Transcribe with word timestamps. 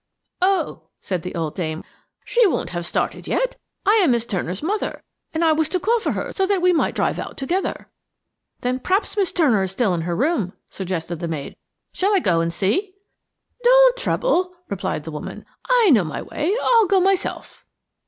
"Oh!" 0.41 0.87
said 0.99 1.21
the 1.21 1.35
old 1.35 1.53
dame, 1.55 1.83
"she 2.25 2.47
won't 2.47 2.71
have 2.71 2.87
started 2.87 3.27
yet. 3.27 3.55
I 3.85 3.97
am 3.97 4.09
Miss 4.09 4.25
Turner's 4.25 4.63
mother, 4.63 5.03
and 5.31 5.45
I 5.45 5.51
was 5.51 5.69
to 5.69 5.79
call 5.79 5.99
for 5.99 6.13
her 6.13 6.33
so 6.33 6.47
that 6.47 6.59
we 6.59 6.73
might 6.73 6.95
drive 6.95 7.19
out 7.19 7.37
together." 7.37 7.87
"Then 8.61 8.79
p'r'aps 8.79 9.15
Miss 9.15 9.31
Turner 9.31 9.61
is 9.61 9.71
still 9.71 9.93
in 9.93 10.01
her 10.01 10.15
room," 10.15 10.53
suggested 10.71 11.19
the 11.19 11.27
maid. 11.27 11.55
"Shall 11.93 12.15
I 12.15 12.19
go 12.19 12.41
and 12.41 12.51
see?" 12.51 12.95
"Don't 13.63 13.95
trouble," 13.95 14.55
replied 14.69 15.03
the 15.03 15.11
woman; 15.11 15.45
"I 15.69 15.91
know 15.91 16.03
my 16.03 16.23
way. 16.23 16.57
I'll 16.59 16.87
go 16.87 16.99
myself." 16.99 17.63